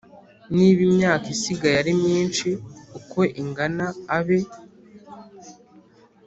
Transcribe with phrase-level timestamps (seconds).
[0.55, 2.47] Niba imyaka isigaye ari myinshi
[2.97, 3.85] uko ingana
[4.17, 4.39] abe